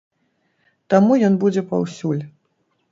Таму 0.93 1.19
ён 1.29 1.39
будзе 1.45 1.61
паўсюль. 1.77 2.23